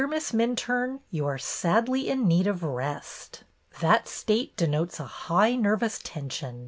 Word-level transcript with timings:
Miss 0.09 0.31
Minturne, 0.31 1.01
you 1.11 1.27
are 1.27 1.37
sadly 1.37 2.09
in 2.09 2.27
need 2.27 2.47
of 2.47 2.63
rest. 2.63 3.43
That 3.81 4.07
state 4.07 4.57
denotes 4.57 4.99
a 4.99 5.05
high 5.05 5.55
nervous 5.55 5.99
tension. 6.01 6.59